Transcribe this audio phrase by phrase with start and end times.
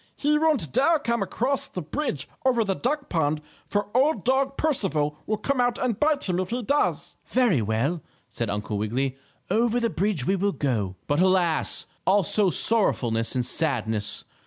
[0.17, 5.15] He won't dare come across the bridge over the duck pond, for Old Dog Percival
[5.27, 9.15] will come out and bite him if he does." "Very well," said Uncle Wiggily,
[9.51, 11.85] "over the bridge we will go." But alas!
[12.07, 14.23] Also sorrowfulness and sadness!